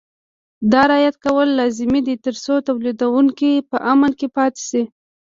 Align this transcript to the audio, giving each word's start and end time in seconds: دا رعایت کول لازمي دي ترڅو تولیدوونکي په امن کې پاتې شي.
دا 0.71 0.81
رعایت 0.91 1.15
کول 1.25 1.49
لازمي 1.59 2.01
دي 2.07 2.15
ترڅو 2.25 2.53
تولیدوونکي 2.67 3.51
په 3.69 3.77
امن 3.91 4.11
کې 4.19 4.27
پاتې 4.35 4.61
شي. 4.69 4.83